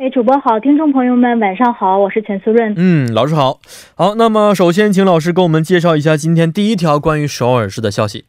[0.00, 2.72] 哎，主播好，听众朋友们晚上好，我是陈苏润。
[2.78, 3.60] 嗯，老师好。
[3.94, 8.24] 好，那么首先请老师给我们介绍一下今天第一条关于首尔市的消息。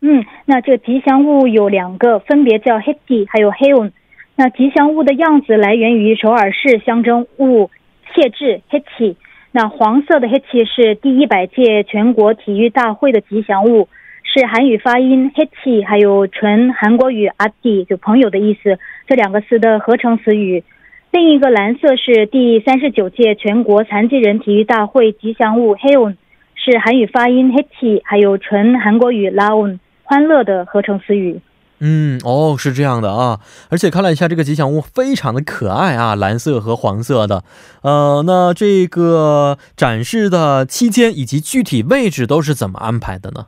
[0.06, 3.90] 嗯，那这吉祥物有两个，分别叫黑地还有 Heun。
[4.36, 7.70] 那吉祥物的样子来源于首尔市象征物
[8.14, 9.16] 谢志黑气。
[9.50, 13.88] 那黄色的黑气是第一百届全国体育大会的吉祥物，
[14.24, 20.64] 是韩语发音黑气，还有纯韩国语阿弟就朋友的意思，这两个词的合成词语。
[21.12, 26.16] 另一个蓝色是第三十九届全国残疾人体育大会吉祥物 Heun，
[26.56, 29.78] 是韩语发音黑气，还有纯韩国语 Laon。
[30.04, 31.40] 欢乐的合成词语，
[31.80, 37.42] 嗯，哦，是这样的啊，而且看了一下这个吉祥物，非常的可爱啊，蓝色和黄色的，
[37.82, 43.46] 呃，那这个展示的期间以及具体位置都是怎么安排的呢？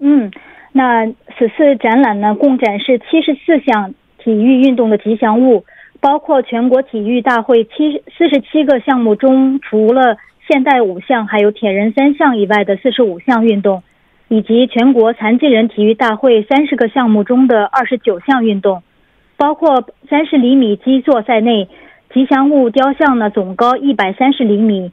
[0.00, 0.30] 嗯，
[0.72, 5.64] 那此次展览呢，共展示七十四项体育运动的吉祥物，
[6.00, 10.16] 包括全国体育大会七四十七个项目中，除了
[10.48, 13.82] 现代五项还有铁人三项以外的四十五项运动。
[14.32, 18.82] 以及全国残疾人体育大会三十个项目中的二十九项运动，
[19.36, 21.68] 包括三十厘米基座在内，
[22.14, 24.90] 吉祥物雕像呢总高一百三十厘米，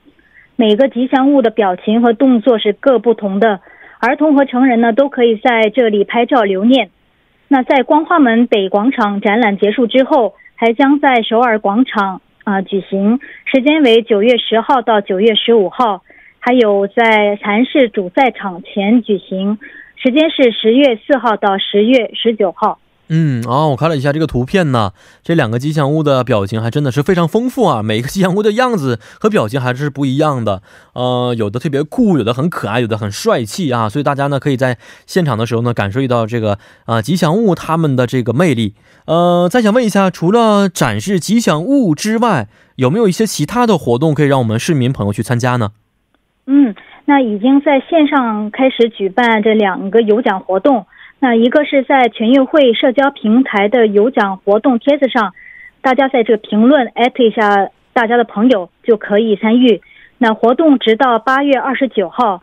[0.57, 3.61] 每个吉祥物的表情和动作是各不同的，
[3.99, 6.89] 儿童和成人呢都可以在这里拍照留念。
[7.47, 16.03] 那在光化门北广场展览结束之后，还将在首尔广场啊举行，时间为九月十号到九月十五号。
[16.39, 19.57] 还有在蚕市主赛场前举行，
[19.95, 22.79] 时间是十月四号到十月十九号。
[23.11, 30.61] 嗯，啊，我看了一下这个图片呢，这两个吉祥物的表情还真的是非常丰富啊，每一个吉祥物的样子和表情还是不一样的。
[30.93, 38.75] 呃，有的特别酷，有的很可爱，有的很帅气啊，所以大家呢可以在现场的时候呢感受到这个啊吉祥物它们的这个魅力。
[39.05, 45.71] 呃，再想问一下，除了展示吉祥物之外，有没有一些其他的活动可以让我们市民朋友去参加呢？
[46.51, 46.73] 嗯，
[47.05, 50.87] 那已经在线上开始举办这两个有奖活动。
[51.19, 55.35] 那一个是在全运会社交平台的有奖活动帖子上，
[55.81, 59.79] 大家在这个评论艾特一下大家的朋友就可以参与。
[60.17, 62.41] 那活动直到八月二十九号，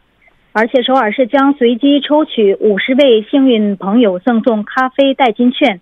[0.53, 5.81] 而且首尔市将随机抽取五十位幸运朋友赠送咖啡代金券。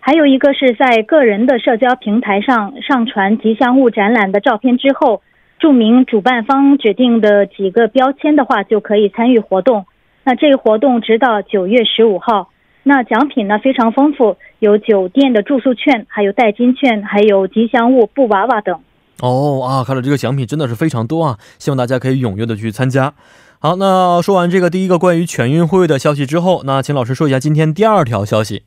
[0.00, 5.22] 还有一个是在个人的社交平台上上传吉祥物展览的照片之后。
[5.60, 9.84] 注明主办方指定的几个标签的话，就可以参与活动。
[10.24, 12.48] 那这个活动直到九月十五号。
[12.82, 18.80] 那奖品呢非常丰富，有酒店的住宿券，还有代金券，还有吉祥物布娃娃等。
[19.20, 21.36] 哦啊，看来这个奖品真的是非常多啊！
[21.58, 23.12] 希望大家可以踊跃的去参加。
[23.58, 28.62] 好，那说完这个第一个关于全运会的消息之后，那请老师说一下今天第二条消息。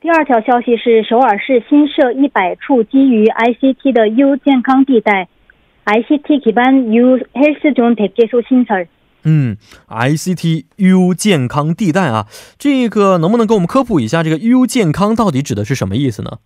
[0.00, 5.28] 第二条消息是首尔市新设一百处基于 ICT 的优健康地带。
[5.85, 8.87] ICT 기반 U 헬스 존 100개소 신설.
[9.23, 9.57] 嗯，
[9.89, 12.27] ICT U 健康地带啊，
[12.57, 16.39] 这个能不能给我们科普一下，这个 U 健康到底指的是什么意思呢？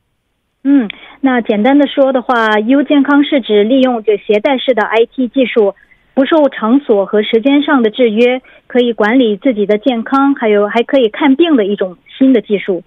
[0.63, 0.87] 嗯，
[1.21, 5.75] 那简单的说的话，U 健康是指利用这携带式的 IT 技术，
[6.13, 12.83] 不受场所和时间上的制约，可以管理自己的健康，还有还可以看病的一种新的技术。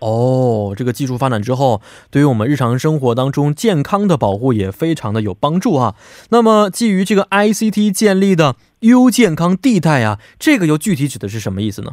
[0.00, 1.80] 哦，这个技术发展之后，
[2.10, 5.94] 对于我们日常生活当中健康的保护也非常的有帮助啊。
[6.30, 11.92] 那么，基于这个 ICT 建立的 U 健康地带啊，这个又具体指的是什么意思呢？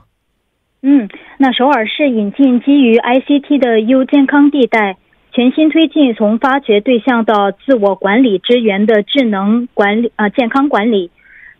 [0.81, 1.07] 嗯，
[1.37, 4.97] 那首尔市引进基于 ICT 的 U 健康地带，
[5.31, 11.11] 全新推进从发掘对象到自我管理支援的智能管理啊健康管理，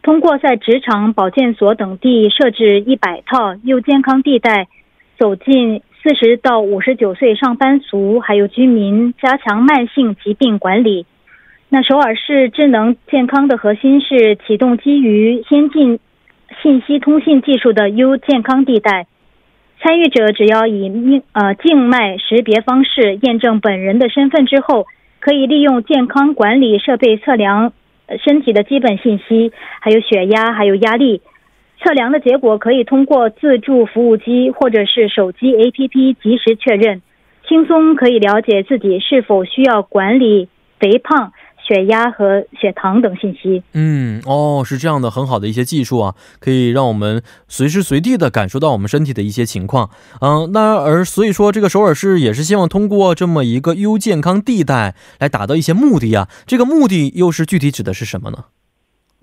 [0.01, 4.67] 通过在职场、保健所等地设置一百套 U 健康地带，
[5.17, 5.81] 走进。
[6.03, 11.06] 四十到五十九岁上班族还有居民，加强慢性疾病管理。
[11.69, 16.00] 那首尔市智能健康的核心是启动基于先进
[16.63, 19.06] 信息通信技术的 U 健康地带。
[19.80, 24.88] 参与者只要以命呃静脉识别方式验证本人的身份之后，
[25.19, 27.74] 可以利用健康管理设备测量
[28.25, 31.21] 身体的基本信息，还有血压，还有压力。
[31.83, 37.01] 测量的结果可以通过自助服务机或者是手机 APP 及时确认，
[37.48, 40.48] 轻松可以了解自己是否需要管理
[40.80, 41.31] 肥胖、
[41.68, 43.63] 血压和血糖等信息。
[43.74, 49.89] 嗯，哦，是这样的，很好的一些技术啊，可以让我们随时随地的感受到我们身体的一些情况。
[50.22, 56.27] 嗯，那而所以说，这个首尔市也是希望通过这么一个优健康地带来达到一些目的啊。
[56.45, 58.45] 这个目的又是具体指的是什么呢？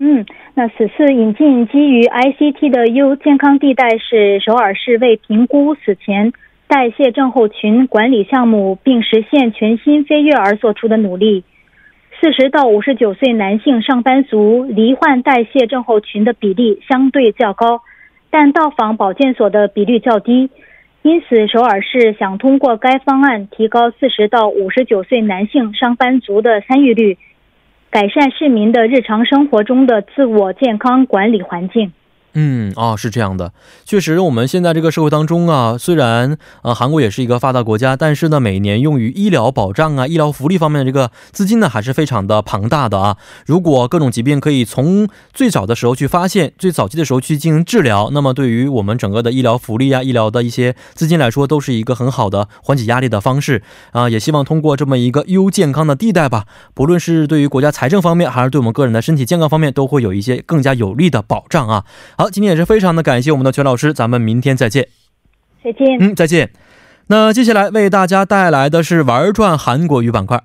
[0.01, 0.25] 嗯，
[0.55, 6.31] 那此次引进基于 ICT 的 U 健康地带是首尔市为评估此前
[6.67, 11.43] 代谢症候群管理项目并实现全新飞跃而做出的努力。
[12.21, 17.81] 四十到五十九岁男性上班族罹患代谢症候群的比例相对较高，
[18.29, 20.49] 但到访保健所的比率较低，
[21.01, 27.17] 因此首尔市想通过该方案提高四十到五十九岁男性上班族的参与率。
[27.91, 31.91] 改善市民的日常生活中的自我健康管理环境。
[32.33, 33.51] 嗯哦，是这样的，
[33.85, 43.17] 确实，我们现在这个社会当中啊，虽然呃韩国也是一个发达国家，但是呢，每年用于医疗保障啊、医疗福利方面的这个资金呢，还是非常的庞大的啊。
[43.47, 54.07] 如果各种疾病可以从最早的时候去发现，最早期的时候去进行治疗，那么对于我们整个的医疗福利啊、医疗的一些资金来说，都是一个很好的缓解压力的方式啊。
[54.07, 56.45] 也希望通过这么一个优健康的地带吧，
[56.75, 61.85] 不论是对于国家财政方面，还是对我们个人的身体健康方面，都会有一些更加有力的保障啊。
[62.19, 64.89] 好，今天也是非常的感谢我们的全老师，咱们明天再见。
[65.63, 65.97] 再见。
[66.01, 66.51] 嗯，再见。
[67.07, 70.43] 那接下来为大家带来的是玩转韩国语板块。